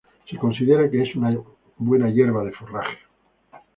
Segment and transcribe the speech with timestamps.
[0.27, 1.29] Se considera que es una
[1.77, 2.97] buena hierba de forraje.